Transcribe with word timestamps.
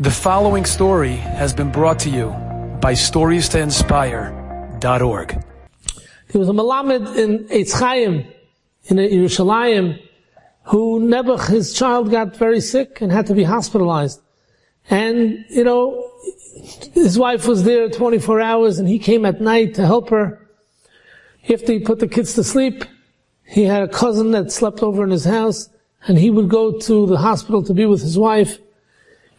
The 0.00 0.12
following 0.12 0.64
story 0.64 1.16
has 1.16 1.52
been 1.52 1.72
brought 1.72 1.98
to 2.00 2.08
you 2.08 2.28
by 2.80 2.92
StoriesToInspire.org. 2.92 5.44
There 6.28 6.38
was 6.38 6.48
a 6.48 6.52
Malamed 6.52 7.16
in 7.16 7.48
Eitz 7.48 7.72
Chaim, 7.72 8.24
in 8.84 8.96
Yerushalayim, 8.96 10.00
who 10.66 11.00
Nebuch, 11.00 11.48
his 11.48 11.74
child, 11.74 12.12
got 12.12 12.36
very 12.36 12.60
sick 12.60 13.00
and 13.00 13.10
had 13.10 13.26
to 13.26 13.34
be 13.34 13.42
hospitalized. 13.42 14.20
And, 14.88 15.44
you 15.50 15.64
know, 15.64 16.12
his 16.92 17.18
wife 17.18 17.48
was 17.48 17.64
there 17.64 17.90
24 17.90 18.40
hours 18.40 18.78
and 18.78 18.88
he 18.88 19.00
came 19.00 19.26
at 19.26 19.40
night 19.40 19.74
to 19.74 19.84
help 19.84 20.10
her. 20.10 20.48
After 21.52 21.72
he 21.72 21.80
put 21.80 21.98
the 21.98 22.06
kids 22.06 22.34
to 22.34 22.44
sleep, 22.44 22.84
he 23.42 23.64
had 23.64 23.82
a 23.82 23.88
cousin 23.88 24.30
that 24.30 24.52
slept 24.52 24.80
over 24.80 25.02
in 25.02 25.10
his 25.10 25.24
house 25.24 25.68
and 26.06 26.18
he 26.18 26.30
would 26.30 26.48
go 26.48 26.78
to 26.78 27.06
the 27.08 27.18
hospital 27.18 27.64
to 27.64 27.74
be 27.74 27.84
with 27.84 28.02
his 28.02 28.16
wife. 28.16 28.60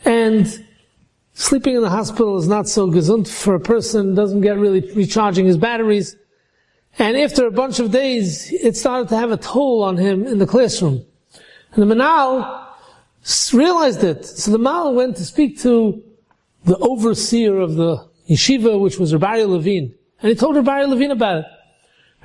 And 0.06 0.66
sleeping 1.34 1.76
in 1.76 1.82
the 1.82 1.90
hospital 1.90 2.38
is 2.38 2.48
not 2.48 2.68
so 2.68 2.88
gesund 2.90 3.28
for 3.28 3.56
a 3.56 3.60
person, 3.60 4.16
doesn't 4.16 4.42
get 4.42 4.58
really 4.58 4.82
recharging 4.94 5.46
his 5.46 5.58
batteries. 5.58 6.16
And 6.98 7.16
after 7.18 7.46
a 7.46 7.52
bunch 7.52 7.80
of 7.80 7.92
days, 7.92 8.52
it 8.52 8.76
started 8.76 9.10
to 9.10 9.18
have 9.18 9.32
a 9.32 9.38
toll 9.38 9.84
on 9.84 9.98
him 9.98 10.26
in 10.26 10.38
the 10.38 10.48
classroom. 10.48 11.06
And 11.74 11.90
the 11.90 11.96
Menahel 11.96 12.68
realized 13.54 14.04
it. 14.04 14.26
So 14.26 14.52
the 14.52 14.58
Menahel 14.58 14.94
went 14.96 15.18
to 15.18 15.26
speak 15.26 15.60
to 15.60 16.04
the 16.66 16.78
overseer 16.78 17.60
of 17.60 17.76
the 17.76 18.08
yeshiva, 18.30 18.80
which 18.80 18.98
was 18.98 19.14
Rabbi 19.14 19.44
Levine. 19.44 19.94
And 20.22 20.30
he 20.30 20.36
told 20.36 20.56
Rabbi 20.56 20.84
Levine 20.84 21.12
about 21.12 21.38
it. 21.38 21.46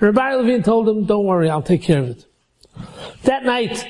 And 0.00 0.02
Rabbi 0.02 0.34
Levine 0.34 0.62
told 0.62 0.88
him, 0.88 1.04
don't 1.04 1.24
worry, 1.24 1.48
I'll 1.48 1.62
take 1.62 1.82
care 1.82 2.00
of 2.00 2.08
it. 2.08 2.26
That 3.22 3.44
night, 3.44 3.86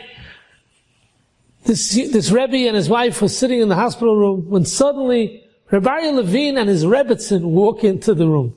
this, 1.65 1.95
this 1.95 2.31
Rebbe 2.31 2.69
and 2.69 2.77
his 2.77 2.89
wife 2.89 3.21
were 3.23 3.29
sitting 3.29 3.61
in 3.61 3.69
the 3.69 3.75
hospital 3.75 4.17
room 4.17 4.49
when 4.49 4.65
suddenly 4.65 5.45
Rabbi 5.71 6.11
Levine 6.11 6.59
and 6.59 6.69
his 6.69 6.85
Rebbitzin 6.85 7.43
walk 7.43 7.85
into 7.85 8.15
the 8.15 8.29
room. 8.29 8.57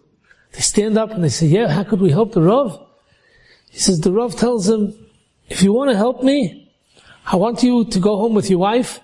They 0.52 0.59
stand 0.59 0.97
up 0.97 1.11
and 1.11 1.23
they 1.23 1.30
say, 1.30 1.47
yeah, 1.47 1.67
how 1.67 1.83
could 1.83 2.02
we 2.02 2.11
help 2.11 2.33
the 2.33 2.41
Rav? 2.41 2.86
He 3.69 3.80
says, 3.80 4.02
the 4.02 4.11
Rav 4.11 4.36
tells 4.36 4.69
him, 4.69 4.94
if 5.49 5.61
you 5.61 5.72
want 5.72 5.89
to 5.89 5.97
help 5.97 6.23
me, 6.23 6.72
I 7.25 7.36
want 7.36 7.64
you 7.64 7.86
to 7.86 7.99
go 7.99 8.17
home 8.17 8.33
with 8.33 8.49
your 8.49 8.59
wife 8.59 8.99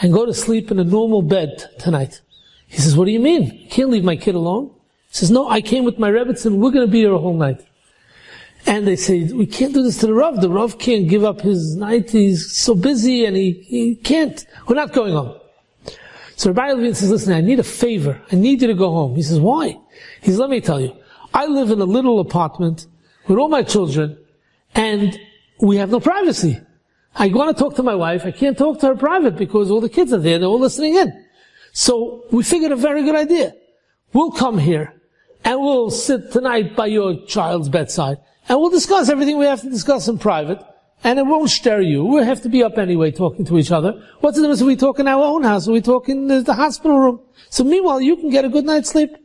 and 0.00 0.12
go 0.12 0.24
to 0.24 0.34
sleep 0.34 0.70
in 0.70 0.78
a 0.78 0.84
normal 0.84 1.22
bed 1.22 1.70
tonight. 1.78 2.20
He 2.66 2.78
says, 2.78 2.96
what 2.96 3.04
do 3.04 3.10
you 3.10 3.20
mean? 3.20 3.66
I 3.66 3.68
can't 3.68 3.90
leave 3.90 4.04
my 4.04 4.16
kid 4.16 4.34
alone. 4.34 4.70
He 5.08 5.16
says, 5.16 5.30
no, 5.30 5.48
I 5.48 5.60
came 5.60 5.84
with 5.84 5.98
my 5.98 6.10
Rebbitzin, 6.10 6.56
we're 6.56 6.70
going 6.70 6.86
to 6.86 6.90
be 6.90 7.00
here 7.00 7.12
a 7.12 7.18
whole 7.18 7.36
night. 7.36 7.60
And 8.66 8.86
they 8.86 8.96
say, 8.96 9.24
we 9.32 9.46
can't 9.46 9.74
do 9.74 9.82
this 9.82 9.98
to 9.98 10.06
the 10.06 10.14
Rav. 10.14 10.40
The 10.40 10.48
Rav 10.48 10.78
can't 10.78 11.08
give 11.08 11.24
up 11.24 11.40
his 11.40 11.74
night. 11.76 12.10
He's 12.10 12.56
so 12.56 12.74
busy 12.74 13.24
and 13.24 13.36
he, 13.36 13.52
he 13.66 13.96
can't. 13.96 14.44
We're 14.68 14.76
not 14.76 14.92
going 14.92 15.12
home. 15.12 15.38
So 16.36 16.50
Rabbi 16.50 16.72
Levine 16.72 16.94
says, 16.94 17.10
listen, 17.10 17.32
I 17.32 17.40
need 17.40 17.58
a 17.58 17.64
favor. 17.64 18.20
I 18.30 18.36
need 18.36 18.62
you 18.62 18.68
to 18.68 18.74
go 18.74 18.90
home. 18.92 19.14
He 19.16 19.22
says, 19.22 19.40
why? 19.40 19.78
He 20.20 20.30
says, 20.30 20.38
let 20.38 20.50
me 20.50 20.60
tell 20.60 20.80
you. 20.80 20.96
I 21.34 21.46
live 21.46 21.70
in 21.70 21.80
a 21.80 21.84
little 21.84 22.20
apartment 22.20 22.86
with 23.26 23.38
all 23.38 23.48
my 23.48 23.62
children 23.62 24.18
and 24.74 25.18
we 25.60 25.76
have 25.76 25.90
no 25.90 26.00
privacy. 26.00 26.60
I 27.14 27.28
want 27.28 27.56
to 27.56 27.62
talk 27.62 27.76
to 27.76 27.82
my 27.82 27.94
wife. 27.94 28.24
I 28.24 28.30
can't 28.30 28.56
talk 28.56 28.80
to 28.80 28.86
her 28.88 28.96
private 28.96 29.36
because 29.36 29.70
all 29.70 29.80
the 29.80 29.88
kids 29.88 30.12
are 30.12 30.18
there. 30.18 30.38
They're 30.38 30.48
all 30.48 30.58
listening 30.58 30.96
in. 30.96 31.26
So 31.72 32.24
we 32.30 32.42
figured 32.42 32.72
a 32.72 32.76
very 32.76 33.02
good 33.02 33.16
idea. 33.16 33.54
We'll 34.12 34.32
come 34.32 34.58
here 34.58 34.94
and 35.44 35.60
we'll 35.60 35.90
sit 35.90 36.32
tonight 36.32 36.76
by 36.76 36.86
your 36.86 37.24
child's 37.26 37.68
bedside 37.68 38.18
and 38.48 38.58
we'll 38.60 38.70
discuss 38.70 39.08
everything 39.08 39.38
we 39.38 39.46
have 39.46 39.60
to 39.60 39.70
discuss 39.70 40.08
in 40.08 40.18
private, 40.18 40.58
and 41.04 41.18
it 41.18 41.26
won't 41.26 41.50
stir 41.50 41.80
you. 41.80 42.04
We'll 42.04 42.24
have 42.24 42.42
to 42.42 42.48
be 42.48 42.62
up 42.62 42.78
anyway 42.78 43.10
talking 43.10 43.44
to 43.46 43.58
each 43.58 43.70
other. 43.70 44.02
What's 44.20 44.36
the 44.36 44.42
difference 44.42 44.60
if 44.60 44.66
we 44.66 44.76
talk 44.76 44.98
in 44.98 45.08
our 45.08 45.22
own 45.22 45.42
house 45.42 45.68
or 45.68 45.72
we 45.72 45.80
talk 45.80 46.08
in 46.08 46.28
the, 46.28 46.42
the 46.42 46.54
hospital 46.54 46.98
room? 46.98 47.20
So 47.50 47.64
meanwhile, 47.64 48.00
you 48.00 48.16
can 48.16 48.30
get 48.30 48.44
a 48.44 48.48
good 48.48 48.64
night's 48.64 48.90
sleep. 48.90 49.16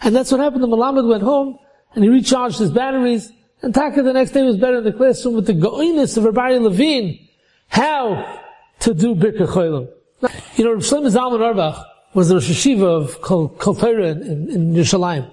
And 0.00 0.14
that's 0.14 0.30
what 0.30 0.40
happened. 0.40 0.62
The 0.62 0.68
Malamed 0.68 1.08
went 1.08 1.22
home, 1.22 1.58
and 1.94 2.04
he 2.04 2.10
recharged 2.10 2.58
his 2.58 2.70
batteries, 2.70 3.32
and 3.62 3.74
Taka 3.74 4.02
the 4.02 4.12
next 4.12 4.30
day 4.30 4.42
was 4.42 4.56
better 4.56 4.78
in 4.78 4.84
the 4.84 4.92
classroom 4.92 5.34
with 5.34 5.46
the 5.46 5.54
goiness 5.54 6.16
of 6.16 6.24
Rabbi 6.24 6.50
Levine. 6.58 7.28
How 7.68 8.42
to 8.80 8.94
do 8.94 9.14
Bikur 9.14 9.48
Cholim. 9.48 9.88
You 10.56 10.64
know, 10.64 10.76
Shlomo 10.76 11.10
Zalman 11.10 11.40
Auerbach 11.40 11.84
was 12.14 12.28
the 12.28 12.36
Rosh 12.36 12.50
Hayeshiva 12.50 12.82
of 12.82 13.20
Kol, 13.20 13.48
Kol 13.50 13.76
in, 13.84 14.22
in, 14.22 14.50
in 14.50 14.74
Yerushalayim. 14.74 15.30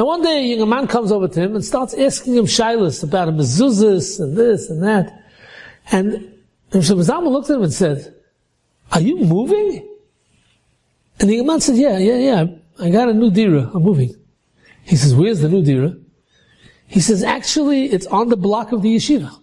And 0.00 0.06
one 0.06 0.22
day 0.22 0.58
a 0.58 0.64
man 0.64 0.86
comes 0.86 1.12
over 1.12 1.28
to 1.28 1.40
him 1.40 1.54
and 1.54 1.62
starts 1.62 1.92
asking 1.92 2.34
him 2.34 2.46
shilas 2.46 3.04
about 3.04 3.28
a 3.28 3.32
mezuzahs 3.32 4.18
and 4.18 4.34
this 4.34 4.70
and 4.70 4.82
that. 4.82 5.26
And 5.92 6.38
Zalman 6.70 7.30
looked 7.30 7.50
at 7.50 7.56
him 7.56 7.64
and 7.64 7.72
said, 7.74 8.14
are 8.92 9.02
you 9.02 9.18
moving? 9.18 9.86
And 11.18 11.28
the 11.28 11.44
man 11.44 11.60
said, 11.60 11.76
yeah, 11.76 11.98
yeah, 11.98 12.16
yeah, 12.16 12.46
I 12.78 12.88
got 12.88 13.10
a 13.10 13.12
new 13.12 13.30
dira, 13.30 13.70
I'm 13.74 13.82
moving. 13.82 14.14
He 14.84 14.96
says, 14.96 15.14
where's 15.14 15.40
the 15.40 15.50
new 15.50 15.62
dira? 15.62 15.94
He 16.86 17.00
says, 17.00 17.22
actually, 17.22 17.92
it's 17.92 18.06
on 18.06 18.30
the 18.30 18.38
block 18.38 18.72
of 18.72 18.80
the 18.80 18.96
yeshiva. 18.96 19.38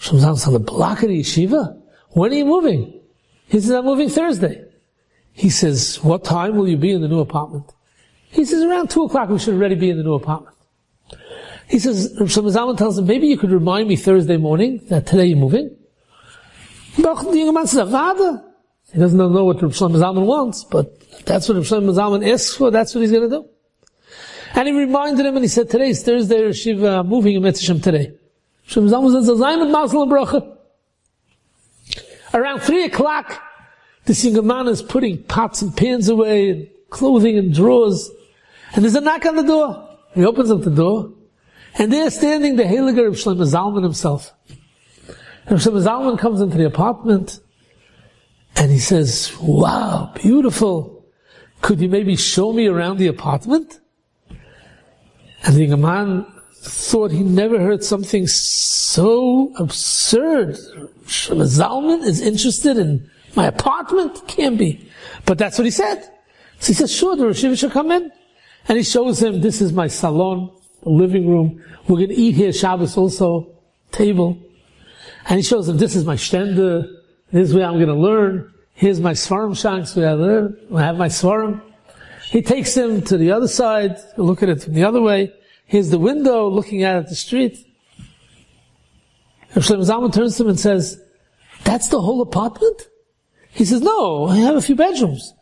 Zalman's 0.00 0.44
on 0.44 0.54
the 0.54 0.58
block 0.58 1.04
of 1.04 1.08
the 1.10 1.20
yeshiva? 1.20 1.80
When 2.08 2.32
are 2.32 2.34
you 2.34 2.46
moving? 2.46 3.00
He 3.46 3.60
says, 3.60 3.70
I'm 3.70 3.84
moving 3.84 4.08
Thursday. 4.08 4.64
He 5.32 5.50
says, 5.50 6.02
what 6.02 6.24
time 6.24 6.56
will 6.56 6.68
you 6.68 6.76
be 6.76 6.90
in 6.90 7.00
the 7.00 7.06
new 7.06 7.20
apartment? 7.20 7.73
He 8.34 8.44
says, 8.44 8.62
around 8.64 8.90
2 8.90 9.04
o'clock 9.04 9.28
we 9.28 9.38
should 9.38 9.54
already 9.54 9.76
be 9.76 9.90
in 9.90 9.96
the 9.96 10.02
new 10.02 10.14
apartment. 10.14 10.56
He 11.68 11.78
says, 11.78 12.12
Shlomo 12.18 12.52
Zalman 12.52 12.76
tells 12.76 12.98
him, 12.98 13.06
maybe 13.06 13.28
you 13.28 13.38
could 13.38 13.52
remind 13.52 13.88
me 13.88 13.96
Thursday 13.96 14.36
morning 14.36 14.84
that 14.90 15.06
today 15.06 15.26
you're 15.26 15.38
moving. 15.38 15.76
The 16.96 17.02
young 17.32 17.54
man 17.54 17.66
says, 17.66 17.88
He 18.92 18.98
doesn't 18.98 19.16
know 19.16 19.44
what 19.44 19.58
Shlomo 19.58 19.96
Zalman 19.96 20.26
wants, 20.26 20.64
but 20.64 21.00
that's 21.24 21.48
what 21.48 21.58
Shlomo 21.58 21.94
Zalman 21.94 22.28
asks 22.30 22.56
for, 22.56 22.70
that's 22.70 22.94
what 22.94 23.02
he's 23.02 23.12
going 23.12 23.30
to 23.30 23.36
do. 23.36 23.48
And 24.54 24.68
he 24.68 24.74
reminded 24.74 25.24
him 25.26 25.36
and 25.36 25.44
he 25.44 25.48
said, 25.48 25.70
today 25.70 25.90
is 25.90 26.02
Thursday, 26.02 26.52
Shiva, 26.52 26.98
I'm 26.98 27.08
moving 27.08 27.36
in 27.36 27.42
Mitzvah 27.42 27.78
today. 27.78 28.12
Shlomo 28.68 29.12
says, 29.12 29.28
Zayman 29.28 29.70
Masal 29.72 30.02
and 30.02 30.12
Bracha. 30.12 30.56
Around 32.34 32.60
3 32.60 32.84
o'clock, 32.84 33.40
this 34.06 34.24
young 34.24 34.44
man 34.46 34.66
is 34.66 34.82
putting 34.82 35.22
pots 35.22 35.62
and 35.62 35.76
pans 35.76 36.08
away, 36.08 36.50
and 36.50 36.68
clothing 36.90 37.38
and 37.38 37.54
drawers. 37.54 38.10
And 38.74 38.84
there's 38.84 38.94
a 38.94 39.00
knock 39.00 39.24
on 39.24 39.36
the 39.36 39.42
door. 39.42 39.88
He 40.14 40.24
opens 40.24 40.50
up 40.50 40.62
the 40.62 40.70
door, 40.70 41.12
and 41.78 41.92
there 41.92 42.10
standing 42.10 42.56
the 42.56 42.64
Heiliger 42.64 43.08
of 43.08 43.14
Shlomo 43.14 43.46
Zalman 43.46 43.82
himself. 43.82 44.32
And 45.46 45.58
Shlomo 45.58 45.82
Zalman 45.82 46.18
comes 46.18 46.40
into 46.40 46.56
the 46.56 46.66
apartment, 46.66 47.40
and 48.56 48.70
he 48.70 48.78
says, 48.78 49.36
wow, 49.40 50.12
beautiful. 50.14 51.04
Could 51.60 51.80
you 51.80 51.88
maybe 51.88 52.16
show 52.16 52.52
me 52.52 52.66
around 52.66 52.98
the 52.98 53.06
apartment? 53.06 53.80
And 55.44 55.56
the 55.56 55.76
man 55.76 56.26
thought 56.54 57.10
he 57.10 57.22
never 57.22 57.60
heard 57.60 57.84
something 57.84 58.26
so 58.26 59.52
absurd. 59.58 60.56
Shlomo 61.06 61.46
Zalman 61.46 62.04
is 62.04 62.20
interested 62.20 62.76
in 62.76 63.10
my 63.36 63.46
apartment? 63.46 64.22
Can't 64.26 64.58
be. 64.58 64.88
But 65.26 65.38
that's 65.38 65.58
what 65.58 65.64
he 65.64 65.70
said. 65.70 66.02
So 66.60 66.68
he 66.68 66.74
says, 66.74 66.94
sure, 66.94 67.16
the 67.16 67.26
Rosh 67.26 67.40
should 67.40 67.72
come 67.72 67.90
in. 67.90 68.10
And 68.68 68.78
he 68.78 68.84
shows 68.84 69.22
him, 69.22 69.40
this 69.40 69.60
is 69.60 69.72
my 69.72 69.88
salon, 69.88 70.50
the 70.82 70.90
living 70.90 71.28
room. 71.28 71.62
We're 71.86 71.96
going 71.96 72.08
to 72.08 72.14
eat 72.14 72.34
here 72.34 72.52
Shabbos 72.52 72.96
also, 72.96 73.50
table. 73.92 74.38
And 75.26 75.36
he 75.36 75.42
shows 75.42 75.68
him, 75.68 75.76
this 75.76 75.96
is 75.96 76.04
my 76.04 76.16
shtender. 76.16 76.88
This 77.30 77.48
is 77.48 77.54
where 77.54 77.66
I'm 77.66 77.74
going 77.74 77.88
to 77.88 77.94
learn. 77.94 78.52
Here's 78.74 79.00
my 79.00 79.12
svarim 79.12 79.56
shanks 79.56 79.94
where 79.94 80.10
I 80.10 80.14
live. 80.14 80.56
I 80.74 80.82
have 80.82 80.96
my 80.96 81.08
svarim. 81.08 81.60
He 82.30 82.42
takes 82.42 82.76
him 82.76 83.02
to 83.02 83.16
the 83.16 83.30
other 83.32 83.48
side, 83.48 83.96
look 84.16 84.42
at 84.42 84.48
it 84.48 84.62
from 84.62 84.74
the 84.74 84.84
other 84.84 85.00
way. 85.00 85.32
Here's 85.66 85.90
the 85.90 85.98
window 85.98 86.48
looking 86.48 86.82
out 86.82 86.96
at 86.96 87.08
the 87.08 87.14
street. 87.14 87.58
Rav 89.54 89.64
Shlomo 89.64 89.88
Zalman 89.88 90.12
turns 90.12 90.36
to 90.36 90.42
him 90.42 90.48
and 90.50 90.58
says, 90.58 91.00
that's 91.62 91.88
the 91.88 92.00
whole 92.00 92.20
apartment? 92.20 92.88
He 93.50 93.64
says, 93.64 93.80
no, 93.80 94.26
I 94.26 94.36
have 94.36 94.56
a 94.56 94.62
few 94.62 94.74
bedrooms. 94.74 95.32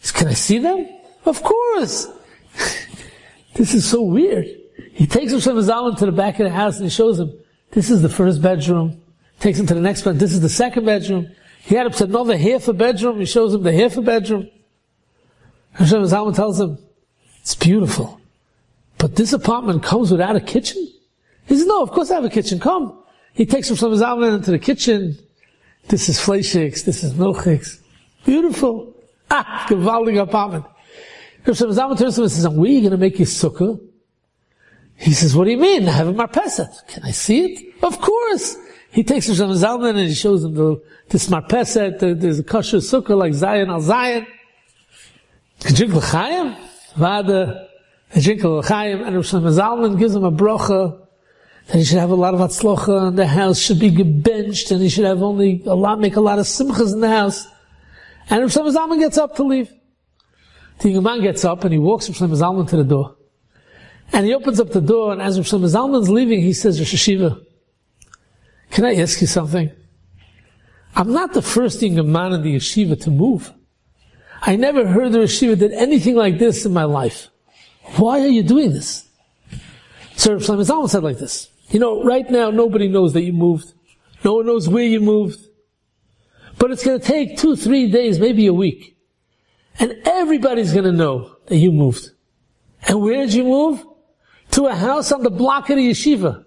Says, 0.00 0.12
can 0.12 0.28
I 0.28 0.34
see 0.34 0.58
them? 0.58 0.88
Of 1.24 1.42
course. 1.42 2.08
This 3.62 3.74
is 3.74 3.88
so 3.88 4.02
weird. 4.02 4.48
He 4.92 5.06
takes 5.06 5.32
Shlomo 5.32 5.62
Zalman 5.62 5.96
to 5.98 6.06
the 6.06 6.10
back 6.10 6.40
of 6.40 6.46
the 6.46 6.50
house 6.50 6.78
and 6.78 6.86
he 6.86 6.90
shows 6.90 7.20
him, 7.20 7.32
this 7.70 7.90
is 7.90 8.02
the 8.02 8.08
first 8.08 8.42
bedroom. 8.42 9.00
Takes 9.38 9.60
him 9.60 9.68
to 9.68 9.74
the 9.74 9.80
next 9.80 10.00
bedroom. 10.00 10.18
This 10.18 10.32
is 10.32 10.40
the 10.40 10.48
second 10.48 10.84
bedroom. 10.84 11.30
He 11.60 11.76
had 11.76 11.86
up 11.86 11.92
to 11.92 12.04
another 12.04 12.36
half 12.36 12.66
a 12.66 12.72
bedroom. 12.72 13.20
He 13.20 13.24
shows 13.24 13.54
him 13.54 13.62
the 13.62 13.72
half 13.72 13.96
a 13.96 14.02
bedroom. 14.02 14.50
Zalman 15.76 16.34
tells 16.34 16.58
him, 16.58 16.76
it's 17.40 17.54
beautiful. 17.54 18.20
But 18.98 19.14
this 19.14 19.32
apartment 19.32 19.84
comes 19.84 20.10
without 20.10 20.34
a 20.34 20.40
kitchen? 20.40 20.84
He 21.46 21.54
says, 21.54 21.64
no, 21.64 21.84
of 21.84 21.92
course 21.92 22.10
I 22.10 22.16
have 22.16 22.24
a 22.24 22.30
kitchen. 22.30 22.58
Come. 22.58 22.98
He 23.32 23.46
takes 23.46 23.70
Shlomo 23.70 23.96
Zalman 23.96 24.34
into 24.34 24.50
the 24.50 24.58
kitchen. 24.58 25.16
This 25.86 26.08
is 26.08 26.18
fleischiks. 26.18 26.84
This 26.84 27.04
is 27.04 27.14
milchiks. 27.14 27.80
Beautiful. 28.24 28.92
Ah, 29.30 29.66
gewaltig 29.68 30.20
apartment. 30.20 30.64
Rav 31.44 31.56
Shlomo 31.56 31.74
Zalman 31.74 31.98
turns 31.98 32.14
to 32.14 32.20
him 32.20 32.24
and 32.24 32.32
says, 32.32 32.46
are 32.46 32.50
going 32.50 32.90
to 32.90 32.96
make 32.96 33.18
you 33.18 33.26
sukkah? 33.26 33.80
He 34.96 35.12
says, 35.12 35.34
what 35.34 35.44
do 35.44 35.50
you 35.50 35.58
mean? 35.58 35.88
I 35.88 35.92
have 35.92 36.08
a 36.08 36.12
marpeset. 36.12 36.86
Can 36.86 37.02
I 37.02 37.10
see 37.10 37.44
it? 37.44 37.74
Of 37.82 38.00
course. 38.00 38.56
he 38.92 39.02
takes 39.02 39.28
Rosh 39.28 39.38
Zalman 39.38 39.90
and 39.90 40.08
he 40.08 40.14
shows 40.14 40.44
him 40.44 40.54
the, 40.54 40.80
the 41.08 41.18
marpeset, 41.18 41.98
the, 41.98 42.14
there's 42.14 42.38
a 42.38 42.44
kosher 42.44 42.76
sukkah 42.76 43.16
like 43.16 43.32
Zion 43.32 43.70
al 43.70 43.80
Zion. 43.80 44.26
Drink 45.60 45.94
l'chaim, 45.94 46.56
vada, 46.96 47.68
drink 48.20 48.44
l'chaim, 48.44 49.02
and 49.02 49.16
Rosh 49.16 49.32
Zalman 49.32 49.98
gives 49.98 50.14
him 50.14 50.24
a 50.24 50.30
brocha, 50.30 51.00
that 51.68 51.78
he 51.78 51.84
should 51.84 51.98
have 51.98 52.10
a 52.10 52.14
lot 52.14 52.34
of 52.34 52.40
atzlocha, 52.40 53.08
and 53.08 53.18
the 53.18 53.26
house 53.26 53.58
should 53.58 53.78
be 53.78 53.90
gebenched, 53.90 54.70
and 54.70 54.82
he 54.82 54.88
should 54.88 55.04
have 55.06 55.22
only 55.22 55.62
a 55.64 55.74
lot, 55.74 55.98
make 55.98 56.16
a 56.16 56.20
lot 56.20 56.38
of 56.38 56.44
simchas 56.44 56.92
in 56.92 57.00
the 57.00 57.08
house. 57.08 57.48
And 58.28 58.42
Rosh 58.42 58.56
Zalman 58.56 58.98
gets 58.98 59.16
up 59.16 59.36
to 59.36 59.42
leave. 59.42 59.72
The 60.80 60.90
young 60.90 61.02
man 61.02 61.20
gets 61.22 61.44
up 61.44 61.64
and 61.64 61.72
he 61.72 61.78
walks 61.78 62.08
Rosh 62.08 62.18
Zalman 62.18 62.68
to 62.68 62.76
the 62.76 62.84
door. 62.84 63.16
And 64.12 64.26
he 64.26 64.34
opens 64.34 64.60
up 64.60 64.70
the 64.70 64.80
door, 64.80 65.12
and 65.12 65.22
as 65.22 65.38
Rosh 65.38 65.52
Zalman's 65.52 66.10
leaving, 66.10 66.40
he 66.40 66.52
says, 66.52 66.78
Rosh 66.78 66.94
Hayeshiva, 66.94 67.44
can 68.70 68.84
I 68.84 68.96
ask 68.96 69.20
you 69.20 69.26
something? 69.26 69.70
I'm 70.94 71.12
not 71.12 71.32
the 71.32 71.42
first 71.42 71.80
young 71.82 72.10
man 72.10 72.32
in 72.32 72.42
the 72.42 72.56
yeshiva 72.56 73.00
to 73.02 73.10
move. 73.10 73.52
I 74.42 74.56
never 74.56 74.86
heard 74.86 75.12
the 75.12 75.20
yeshiva 75.20 75.58
did 75.58 75.72
anything 75.72 76.16
like 76.16 76.38
this 76.38 76.66
in 76.66 76.72
my 76.72 76.84
life. 76.84 77.28
Why 77.96 78.20
are 78.20 78.28
you 78.28 78.42
doing 78.42 78.72
this? 78.72 79.08
Rav 80.26 80.40
Shlomo 80.40 80.66
Zalman 80.66 80.90
said 80.90 81.02
like 81.02 81.18
this. 81.18 81.48
You 81.70 81.80
know, 81.80 82.04
right 82.04 82.28
now 82.30 82.50
nobody 82.50 82.88
knows 82.88 83.12
that 83.14 83.22
you 83.22 83.32
moved. 83.32 83.72
No 84.24 84.34
one 84.34 84.46
knows 84.46 84.68
where 84.68 84.84
you 84.84 85.00
moved. 85.00 85.38
But 86.58 86.70
it's 86.70 86.84
going 86.84 87.00
to 87.00 87.06
take 87.06 87.38
two, 87.38 87.56
three 87.56 87.90
days, 87.90 88.20
maybe 88.20 88.46
a 88.46 88.54
week. 88.54 88.96
And 89.78 89.96
everybody's 90.04 90.72
going 90.72 90.84
to 90.84 90.92
know 90.92 91.36
that 91.46 91.56
you 91.56 91.72
moved. 91.72 92.10
And 92.86 93.00
where 93.00 93.16
did 93.16 93.34
you 93.34 93.44
move? 93.44 93.84
To 94.52 94.66
a 94.66 94.74
house 94.74 95.12
on 95.12 95.22
the 95.22 95.30
block 95.30 95.70
of 95.70 95.76
the 95.76 95.90
yeshiva. 95.90 96.44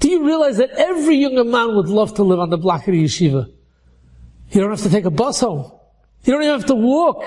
Do 0.00 0.08
you 0.08 0.24
realize 0.24 0.56
that 0.56 0.70
every 0.70 1.16
young 1.16 1.50
man 1.50 1.76
would 1.76 1.88
love 1.88 2.14
to 2.14 2.24
live 2.24 2.40
on 2.40 2.50
the 2.50 2.58
block 2.58 2.88
of 2.88 2.92
the 2.92 3.04
yeshiva? 3.04 3.50
You 4.50 4.60
don't 4.60 4.70
have 4.70 4.82
to 4.82 4.90
take 4.90 5.04
a 5.04 5.10
bus 5.10 5.40
home. 5.40 5.70
You 6.24 6.32
don't 6.32 6.42
even 6.42 6.58
have 6.58 6.68
to 6.68 6.74
walk. 6.74 7.24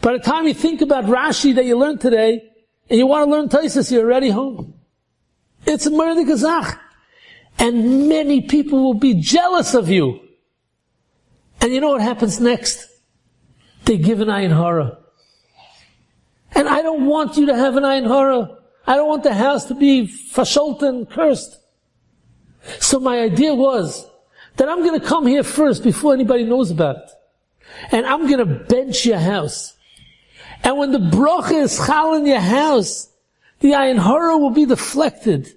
By 0.00 0.12
the 0.12 0.18
time 0.18 0.46
you 0.46 0.54
think 0.54 0.82
about 0.82 1.04
Rashi 1.04 1.54
that 1.54 1.64
you 1.64 1.76
learned 1.76 2.00
today, 2.00 2.42
and 2.88 2.98
you 2.98 3.06
want 3.06 3.26
to 3.26 3.30
learn 3.30 3.48
Taisus, 3.48 3.90
you're 3.90 4.04
already 4.04 4.30
home. 4.30 4.74
It's 5.66 5.86
a 5.86 5.90
murder 5.90 6.22
Gazach. 6.22 6.78
And 7.58 8.08
many 8.08 8.42
people 8.42 8.82
will 8.82 8.94
be 8.94 9.14
jealous 9.14 9.74
of 9.74 9.88
you. 9.88 10.20
And 11.60 11.72
you 11.72 11.80
know 11.80 11.90
what 11.90 12.02
happens 12.02 12.38
next? 12.40 12.86
They 13.86 13.98
give 13.98 14.20
an 14.20 14.28
ayin 14.28 14.50
hara. 14.50 14.98
And 16.52 16.68
I 16.68 16.82
don't 16.82 17.06
want 17.06 17.36
you 17.36 17.46
to 17.46 17.56
have 17.56 17.76
an 17.76 17.84
ayin 17.84 18.06
hara. 18.06 18.58
I 18.86 18.96
don't 18.96 19.08
want 19.08 19.22
the 19.22 19.34
house 19.34 19.64
to 19.66 19.74
be 19.74 20.06
fasholten, 20.06 21.08
cursed. 21.10 21.58
So 22.80 22.98
my 22.98 23.20
idea 23.20 23.54
was 23.54 24.06
that 24.56 24.68
I'm 24.68 24.82
going 24.82 24.98
to 25.00 25.06
come 25.06 25.26
here 25.26 25.44
first 25.44 25.84
before 25.84 26.14
anybody 26.14 26.44
knows 26.44 26.70
about 26.70 26.96
it. 26.96 27.10
And 27.92 28.06
I'm 28.06 28.26
going 28.26 28.38
to 28.38 28.64
bench 28.64 29.06
your 29.06 29.18
house. 29.18 29.76
And 30.64 30.78
when 30.78 30.92
the 30.92 30.98
bracha 30.98 31.62
is 31.62 31.76
chal 31.86 32.14
in 32.14 32.26
your 32.26 32.40
house, 32.40 33.08
the 33.60 33.72
ayin 33.72 34.02
hara 34.02 34.36
will 34.36 34.50
be 34.50 34.66
deflected. 34.66 35.54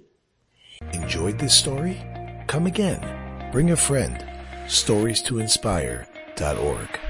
Enjoyed 0.92 1.38
this 1.38 1.54
story? 1.54 2.00
Come 2.46 2.66
again. 2.66 3.50
Bring 3.50 3.72
a 3.72 3.76
friend. 3.76 4.24
Stories 4.68 5.20
to 5.22 5.40
inspire.org. 5.40 7.00